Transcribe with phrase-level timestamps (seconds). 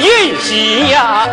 [0.00, 1.26] 运气呀，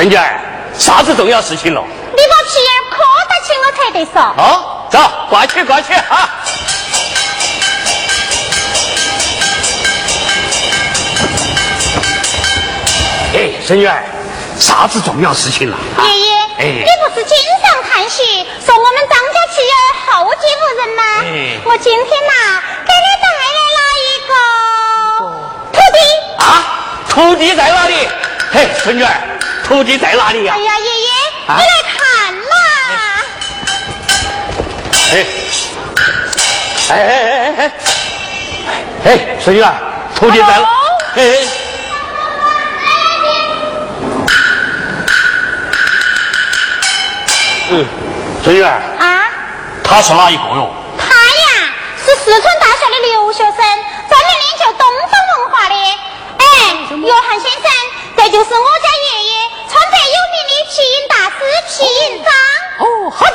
[0.00, 0.40] 孙女儿，
[0.78, 1.84] 啥子重要事情了？
[2.16, 2.96] 你把皮儿可
[3.28, 4.14] 得请我才得说。
[4.34, 4.98] 好，走，
[5.28, 6.30] 挂起挂起啊！
[13.34, 14.02] 哎，孙女儿，
[14.58, 15.76] 啥子重要事情了？
[15.98, 19.76] 爷爷，哎你不是经常谈起说我们张家妻儿
[20.24, 21.02] 后继无人吗？
[21.24, 24.32] 哎我今天呐给你带来了一个
[25.74, 25.98] 徒弟。
[26.42, 26.48] 啊，
[27.06, 28.08] 徒弟在哪里？
[28.50, 29.12] 嘿，孙女儿，
[29.70, 31.10] 徒弟在哪里呀、哎呀，爷爷，
[31.46, 32.50] 啊你来看嘛。
[35.12, 35.24] 哎，
[36.88, 37.72] 哎哎哎哎
[39.04, 39.72] 哎，哎，孙女儿，
[40.16, 40.68] 徒弟在哪？
[41.14, 41.38] 哎哎。
[47.70, 47.86] 嗯，
[48.42, 49.22] 孙女儿，啊，
[49.84, 50.74] 他是哪一个哟？
[50.98, 51.70] 他呀
[52.04, 55.76] 是四川大学的留学生，专门研究东方文化的。
[56.38, 56.42] 哎，
[56.90, 57.70] 约翰先生，
[58.16, 59.32] 这就是我家爷爷，
[59.70, 61.34] 川北有名的皮影大师
[61.68, 62.32] 皮影章。
[62.78, 63.32] 哦，好子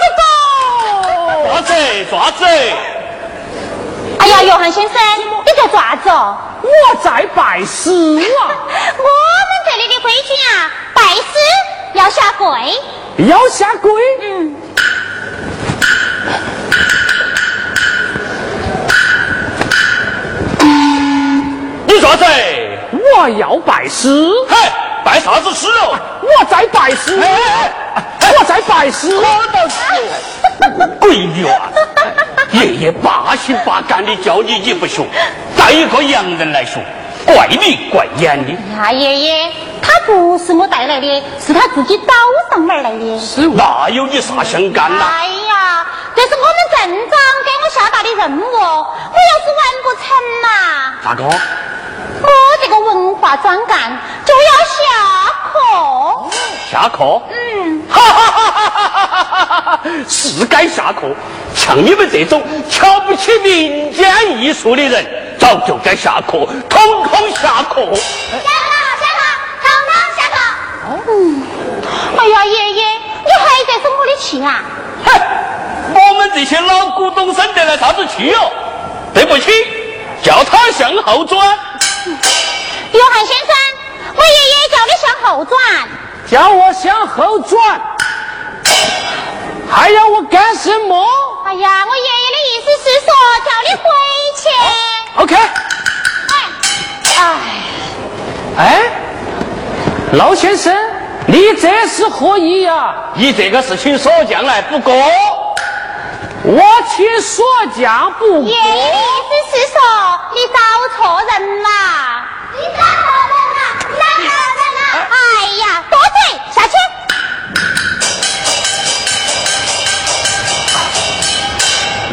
[1.45, 1.73] 抓子
[2.09, 2.45] 抓子！
[4.19, 4.93] 哎呀，约翰先生，
[5.45, 6.37] 你在抓子哦？
[6.63, 11.23] 我在拜师啊， 我们这里的规矩啊，拜师
[11.93, 12.47] 要下跪。
[13.27, 13.91] 要下跪。
[14.21, 14.55] 嗯，
[21.87, 22.25] 你抓子？
[23.17, 24.09] 我要拜师，
[24.49, 24.55] 嘿，
[25.05, 25.99] 拜啥子师哦？
[26.23, 27.71] 我在拜师，哎
[28.39, 29.15] 我在拜师。
[29.15, 29.23] 我
[29.53, 29.77] 倒是，
[30.99, 31.69] 闺女啊，
[32.51, 35.05] 爷爷八心八肝的教你，你不学，
[35.55, 36.83] 带一个洋人来学，
[37.23, 38.51] 怪你怪眼的。
[38.75, 42.13] 呀，爷爷，他不是我带来的，是他自己找
[42.49, 43.19] 上门来的。
[43.19, 45.05] 是那有你啥相干呐？
[45.05, 50.03] 哎呀，这是我们镇长给我下达的任务，我要是完不成
[50.41, 50.47] 嘛，
[51.03, 51.29] 大哥，
[52.25, 54.83] 我这个文化专干就要下
[55.51, 56.29] 课。
[56.71, 57.21] 下课？
[57.29, 59.79] 嗯，哈哈哈哈哈哈哈！
[60.09, 61.01] 是该下课。
[61.55, 67.95] 像你们这种瞧不起民间艺术的人，早就该下课，统统下课。
[67.95, 69.21] 下课，下课，
[69.61, 70.35] 统统下课。
[71.07, 71.43] 嗯
[72.17, 74.63] 哎呀，爷爷，你还在生我的气啊？
[75.05, 75.07] 哼，
[75.93, 78.51] 我们这些老古董生得了啥子气哦？
[79.13, 79.51] 对不起，
[80.23, 81.39] 叫他向后转。
[82.11, 83.49] 约翰先生，
[84.15, 85.57] 我爷爷叫你向后转。
[86.27, 87.81] 叫我向后转，
[89.69, 91.07] 还要我干什么
[91.45, 93.07] 哎呀，我爷爷的意思是说
[93.45, 93.83] 叫你回
[94.35, 94.43] 去。
[95.21, 95.35] ？OK，
[97.17, 97.23] 哎，
[98.57, 98.59] 哎，
[100.13, 100.75] 老先生，
[101.27, 104.93] 你这是何意呀、你这个事情说将来补锅，
[106.47, 106.61] 我
[106.95, 107.43] 请锁
[107.75, 109.75] 匠不爷爷的意思是说
[110.35, 110.59] 你找
[110.95, 111.31] 错人
[111.63, 111.67] 了。
[112.53, 114.79] 你找错人了，找错人了。
[115.09, 115.17] 哎
[115.57, 116.17] 呀，多嘴，
[116.53, 116.73] 下去。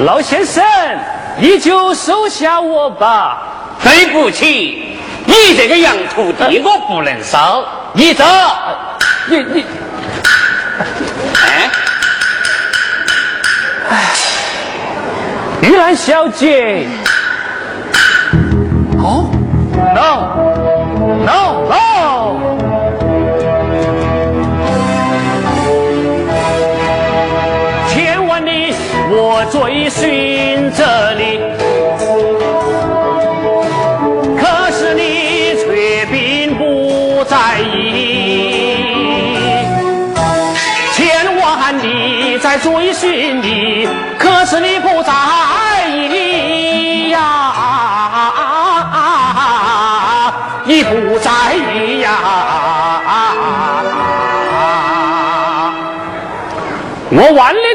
[0.05, 0.65] 老先生，
[1.37, 3.43] 你就收下我吧。
[3.85, 8.25] 对不起，你这个洋徒弟我不能收，你走。
[9.27, 9.67] 你你
[15.63, 16.87] 玉兰小姐，
[18.99, 19.31] 哦
[19.95, 20.43] ，no.
[21.25, 21.63] No.
[21.71, 21.79] No，
[27.89, 28.75] 千万里
[29.09, 31.39] 我追寻着你，
[34.37, 37.71] 可是你却并不在意。
[40.93, 43.89] 千万里在追寻你，
[44.19, 45.13] 可是你不在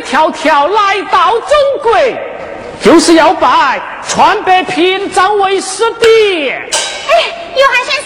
[0.09, 1.49] 迢迢来到中
[1.83, 1.91] 国，
[2.81, 6.49] 就是要拜川北平章为师的。
[6.49, 7.11] 哎，
[7.55, 8.05] 约翰先生，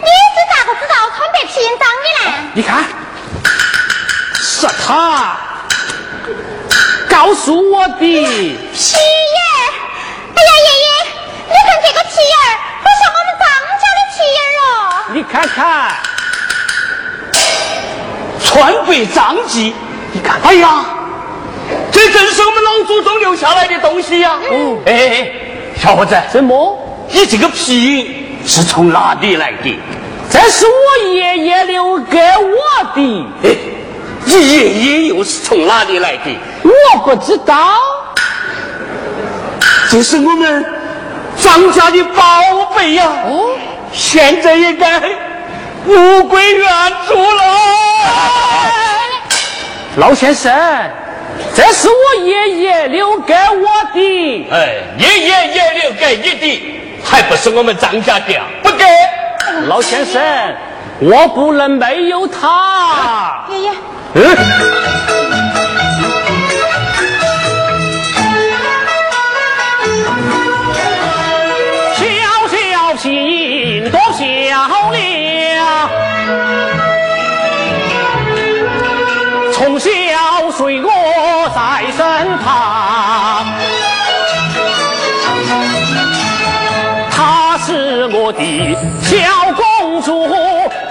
[0.00, 2.32] 你是咋个知道川北平章的呢？
[2.54, 2.84] 你看，
[4.34, 5.36] 是他
[7.10, 7.98] 告诉我的。
[7.98, 8.96] 皮影，
[10.34, 10.88] 哎呀，爷爷，
[11.48, 12.44] 你看这个皮儿，
[12.82, 13.44] 不像我们张
[13.78, 14.66] 家的皮儿哦。
[15.12, 15.60] 你看看，
[18.42, 19.74] 川北张记。
[20.14, 20.84] 你看，哎呀，
[22.02, 24.32] 这正是我们老祖宗留下来的东西呀！
[24.50, 25.30] 嗯，哎，
[25.80, 26.76] 小伙子，什么？
[27.08, 29.78] 你这个皮是从哪里来的？
[30.28, 33.26] 这是我爷爷留给我的。
[33.44, 33.54] 哎，
[34.24, 36.36] 你爷爷又是从哪里来的？
[36.64, 37.54] 我不知道。
[39.88, 40.64] 这是我们
[41.36, 43.04] 张家的宝贝呀！
[43.26, 43.56] 哦，
[43.92, 45.00] 现在应该
[45.86, 46.68] 物归原
[47.06, 47.44] 主了。
[49.96, 50.50] 老先生，
[51.54, 54.48] 这是我爷爷留给我的。
[54.50, 58.40] 哎，爷爷也留给你的，还不是我们张家的？
[58.62, 58.84] 不给。
[59.66, 60.22] 老先生，
[61.00, 63.44] 我不能没有他。
[63.50, 63.70] 爷爷。
[64.14, 64.36] 嗯。
[81.54, 83.44] 在身旁，
[87.10, 89.12] 她是我的小
[89.52, 90.26] 公主，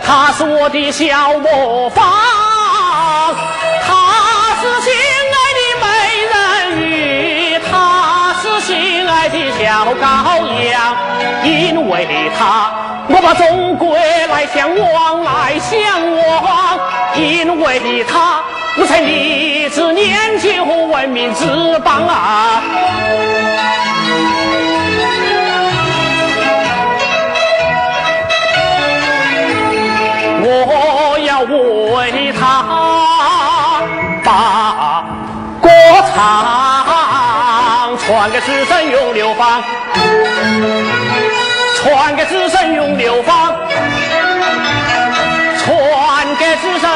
[0.06, 2.04] 她是我的小魔方，
[3.88, 3.90] 她
[4.62, 4.94] 是心
[5.34, 5.86] 爱的美
[6.31, 6.34] 人
[6.80, 9.64] 鱼，她是心爱的小
[9.96, 10.04] 羔
[10.69, 10.96] 羊，
[11.44, 12.72] 因为她，
[13.07, 15.80] 我把中国来向往，来向
[16.16, 16.80] 往，
[17.16, 18.44] 因为她，
[18.78, 20.50] 我才立志研究
[21.01, 21.44] 文明之
[21.80, 22.62] 邦啊。
[30.44, 32.63] 我要为他
[34.24, 35.03] 把
[35.59, 35.69] 歌
[36.13, 39.63] 唱，传给子孙永流芳，
[41.77, 43.56] 传给子孙永流芳，
[45.57, 46.92] 传给子孙。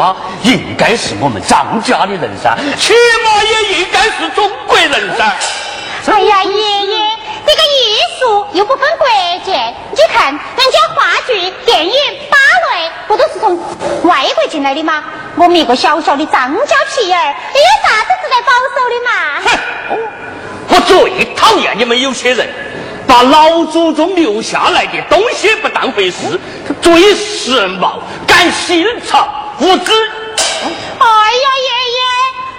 [0.00, 0.16] 吗？
[0.42, 5.36] 应该是我们张家的人噻，起码也应该是中国人噻。
[6.10, 6.98] 哎呀，爷爷，
[7.46, 9.06] 这个艺术又不分国
[9.44, 9.52] 界，
[9.90, 10.40] 你看人
[10.72, 11.94] 家话剧、电影、
[12.30, 12.36] 芭
[12.72, 13.54] 蕾，不都是从
[14.04, 15.04] 外国进来的吗？
[15.36, 19.10] 我们一个小小的张家皮儿，又有啥子值得保守的嘛？
[19.44, 19.98] 哼！
[20.68, 22.48] 我最讨厌你们有些人，
[23.06, 26.40] 把老祖宗留下来的东西不当回事，
[26.80, 29.28] 追时髦，赶新潮，
[29.60, 29.92] 无知。
[30.98, 32.00] 哎呀，爷爷，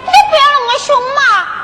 [0.06, 1.20] 你不要那么凶嘛，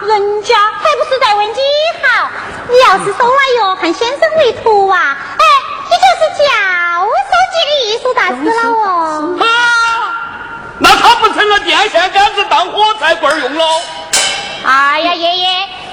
[0.08, 1.54] 人家还不是在为你
[2.02, 2.30] 好。
[2.70, 5.46] 你要是收了约翰先生为徒啊，哎，
[5.86, 9.38] 你就是教书级的艺术大师了哦。
[9.40, 9.46] 啊，
[10.80, 13.64] 那他不成了电线杆子当火柴棍用了？
[14.66, 15.48] 哎呀，爷爷。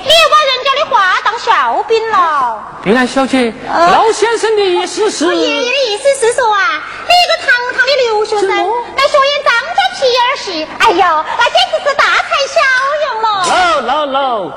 [0.06, 2.62] 你又把人家的话当笑柄了。
[2.84, 5.24] 玉兰小姐，老先生的意思是？
[5.24, 8.54] 我爷爷的意思是说啊，你一个堂堂的留学生来
[9.08, 9.18] 学
[10.04, 12.56] 演张家皮儿戏，哎呦，那简直是大材小
[13.04, 13.26] 用了。
[13.80, 14.52] 喽喽喽，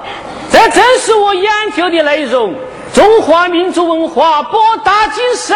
[0.51, 2.53] 这正是我研究的内容。
[2.93, 5.55] 中华民族文化博大精深，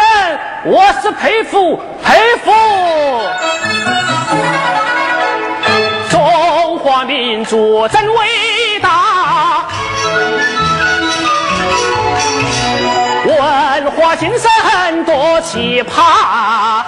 [0.64, 2.52] 我是佩服佩服。
[6.08, 9.66] 中华民族真伟大。
[13.24, 16.84] 文化精神多奇葩，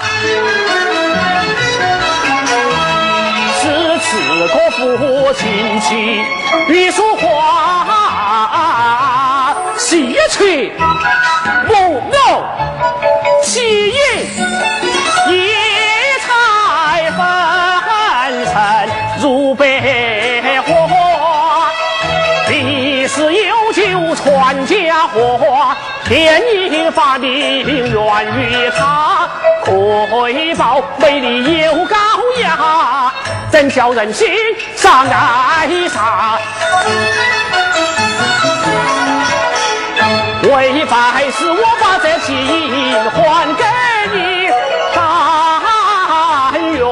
[4.45, 6.23] 诗词歌赋琴棋
[6.69, 7.25] 艺术画，
[9.79, 10.75] 戏曲
[11.67, 12.45] 木偶
[13.43, 13.95] 戏音
[15.29, 15.33] 一
[16.21, 17.19] 彩纷
[18.45, 18.53] 呈
[19.23, 19.65] 如白
[20.61, 21.71] 花，
[22.49, 25.07] 历史悠久传家。
[25.07, 25.75] 祸，
[26.05, 29.29] 天意法令源于他，
[29.65, 31.97] 魁宝美丽又高
[32.43, 33.14] 雅，
[33.55, 34.27] 怎叫人心
[34.75, 36.37] 上爱他？
[40.43, 42.35] 为百事，我把这情
[43.13, 43.63] 还给
[44.13, 44.51] 你，
[44.93, 44.99] 但
[46.73, 46.83] 愿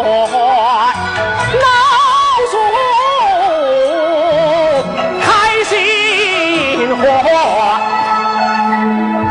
[1.58, 1.66] 老
[2.48, 2.54] 树
[5.20, 5.26] 开
[5.64, 5.74] 心
[6.94, 7.02] 花，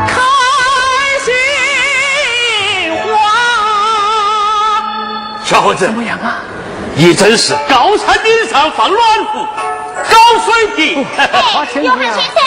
[0.06, 0.14] 开
[1.24, 1.26] 心
[3.06, 3.10] 花。
[5.42, 5.90] 小伙子
[6.94, 9.46] 你真是高山顶上放暖壶，
[10.10, 11.06] 高水平。
[11.16, 11.28] 哎，
[11.74, 12.41] 约翰先生，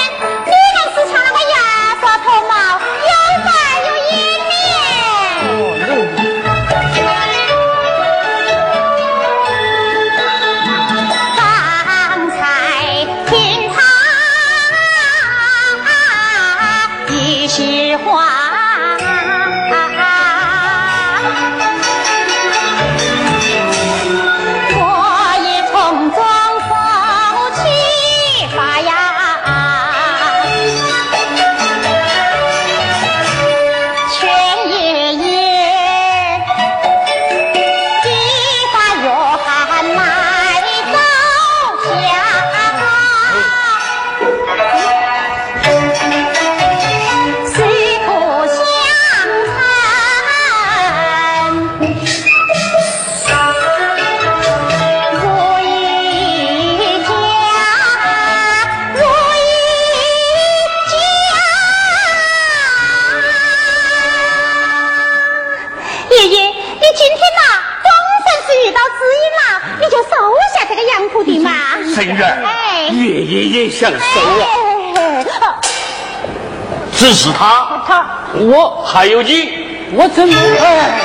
[77.06, 78.84] 只是他，他我。
[78.84, 79.48] 还有你，
[79.94, 80.34] 我怎么？
[80.60, 81.02] 哎。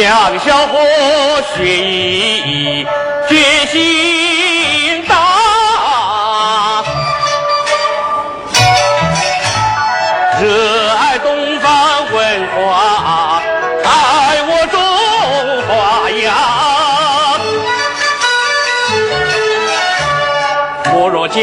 [0.00, 0.78] 杨小伙
[1.54, 2.86] 学艺
[3.28, 3.36] 决
[3.70, 4.11] 心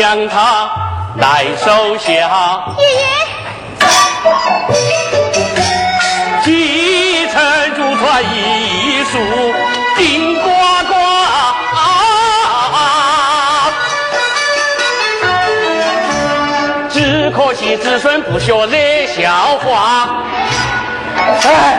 [0.10, 0.68] 将他
[1.18, 2.10] 来收下，
[2.80, 3.06] 爷爷。
[6.44, 7.40] 继承
[7.76, 9.14] 祖传艺术
[9.96, 10.50] 顶呱
[10.88, 10.96] 呱。
[16.90, 20.24] 只可惜子孙不学热笑话，
[21.44, 21.78] 哎，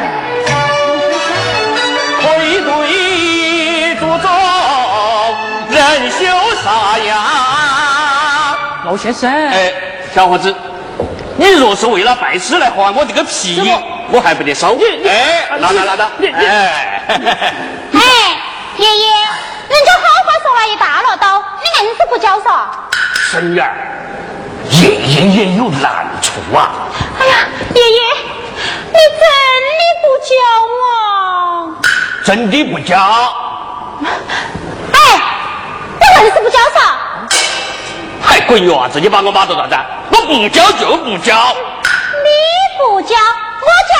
[8.90, 9.72] 老先生，哎，
[10.12, 10.52] 小伙子，
[11.36, 13.72] 你若是为了拜师来还我这个皮
[14.10, 14.76] 我还不得收。
[15.06, 18.00] 哎，拿拿拿拿你，你哎， 哎，
[18.78, 19.06] 爷爷，
[19.68, 22.64] 人家好话说了一大摞刀，你硬是不交嗦？
[23.30, 23.70] 孙女儿，
[24.82, 26.88] 爷爷也有难处啊。
[27.20, 28.02] 哎呀，爷爷，
[28.88, 29.22] 你真
[29.78, 30.34] 的不交
[30.90, 31.78] 啊？
[32.24, 32.98] 真的不交，
[34.92, 34.98] 哎，
[36.00, 36.80] 我硬是不交噻？
[38.22, 39.76] 还滚娃子，你把我骂到啥子？
[40.12, 41.54] 我不交就不交。
[42.22, 42.28] 你
[42.78, 43.92] 不交，我交。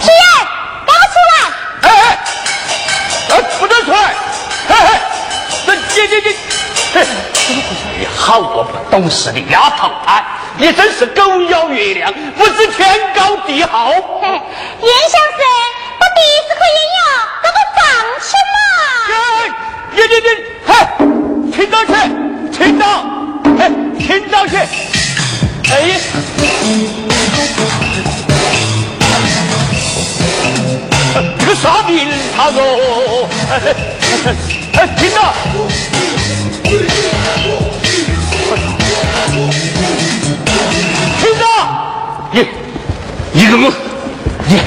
[0.00, 0.12] 七爷，
[0.86, 1.34] 给我出来！
[1.82, 2.02] 哎哎，
[3.30, 3.96] 哎，不准出来！
[4.68, 5.00] 嘿哎，
[5.66, 6.26] 这这这这，
[6.94, 6.96] 嘿，
[7.98, 9.90] 你好个不懂事的丫头！
[10.06, 10.24] 哎，
[10.56, 13.90] 你真是狗咬月亮，不知天高地厚。
[14.22, 15.40] 嘿，严先生，
[15.98, 16.97] 把迪斯科音乐
[24.18, 26.00] 听到去，哎。
[31.38, 33.28] 这个啥名堂哦？
[33.48, 33.52] 哎
[34.74, 35.32] 哎，听到？
[41.20, 41.44] 听到？
[42.32, 42.36] 你，
[43.32, 43.72] 你个我，
[44.48, 44.60] 你，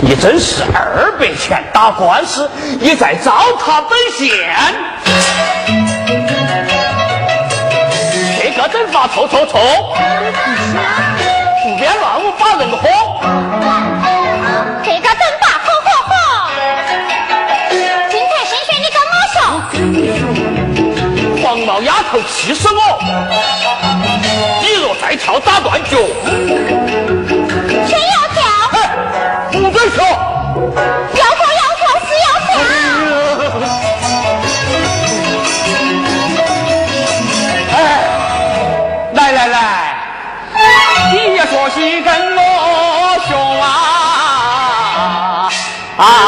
[0.00, 4.26] 你真是二百钱打官司，你在糟蹋本县。
[8.60, 9.58] 这个阵法错错错，
[11.62, 12.82] 胡编乱舞把人哄。
[14.84, 16.12] 这个真把吼吼吼！
[18.10, 19.40] 金太神选，你跟我说，
[21.42, 22.78] 黄毛丫头气死我！
[24.60, 25.96] 你若再跳打断脚，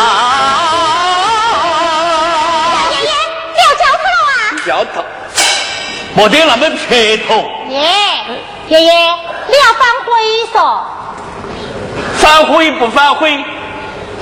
[0.03, 0.09] 啊！
[2.91, 3.11] 爷爷，
[3.53, 4.35] 你要交头了啊？
[4.67, 4.97] 交头，
[6.15, 7.31] 没得那么撇头。
[7.69, 7.81] 耶，
[8.69, 8.93] 爷爷，
[9.49, 10.11] 你要反悔
[10.53, 10.57] 嗦？
[12.19, 13.45] 反悔不反悔，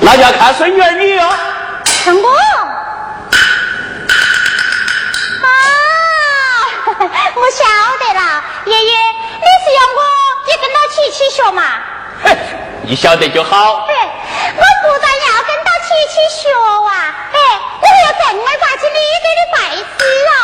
[0.01, 1.33] 那就要看孙女儿你哦。
[2.05, 2.29] 看我。
[5.43, 5.49] 啊，
[7.37, 7.65] 我晓
[7.99, 8.21] 得了，
[8.67, 8.93] 爷爷，
[9.39, 9.99] 你是要我
[10.47, 11.63] 也跟到起起学嘛？
[12.91, 13.87] 嘿，你晓得就好。
[13.87, 16.51] 嘿，我不但要跟到起起学
[16.89, 17.39] 啊，哎，
[17.81, 19.89] 我还要正儿八经的给你拜师
[20.35, 20.39] 哦。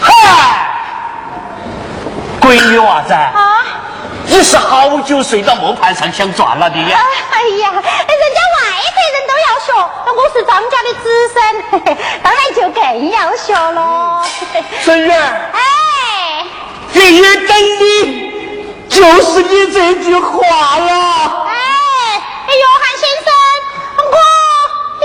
[0.00, 0.06] 嗨，
[2.40, 3.12] 闺女娃子。
[3.12, 3.40] 啊。
[4.24, 7.00] 你是好久睡到磨盘上想转了的呀？
[7.32, 8.62] 哎呀，人家外
[8.94, 9.74] 地人都要学，
[10.14, 11.36] 我是张家的子孙，
[12.22, 14.24] 当然就更要学喽。
[14.82, 15.58] 孙女儿，哎，
[16.92, 17.50] 爷爷等
[17.80, 18.21] 你，
[18.92, 20.36] 就是你这句话
[20.78, 20.92] 了。
[21.46, 21.50] 哎，
[22.46, 23.26] 约翰先生，
[24.10, 24.16] 我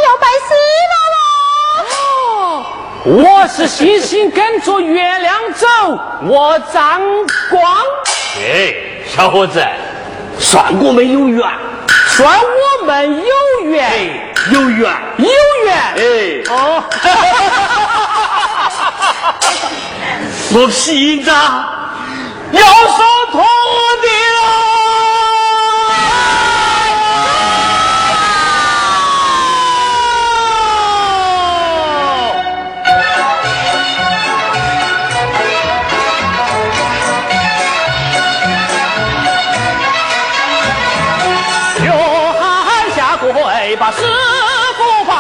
[0.02, 0.50] 要拜师
[0.92, 2.76] 了喽。
[3.06, 5.66] 我是星星跟着月亮走，
[6.28, 7.02] 我张
[7.50, 7.64] 光。
[8.42, 8.76] 哎。
[9.08, 9.66] 小伙子，
[10.38, 11.42] 算我们有缘，
[12.10, 15.30] 算我们有缘，有缘，有
[15.64, 15.74] 缘。
[15.96, 16.84] 哎，哦，
[20.54, 21.32] 我皮子
[22.52, 22.62] 要
[23.28, 23.40] 收徒
[24.02, 24.48] 弟了。
[43.80, 43.98] 把师
[44.78, 45.12] 傅拜，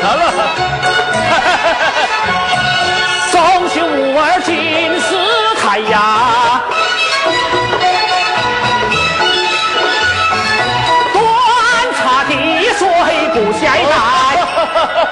[0.00, 0.22] 看了，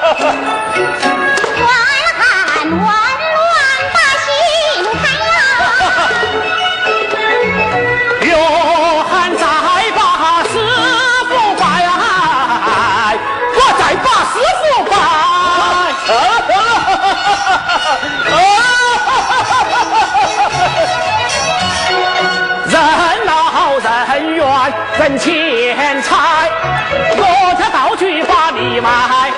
[0.00, 0.40] 台。
[25.00, 26.50] 挣钱财，
[27.16, 29.32] 我家道具把你买，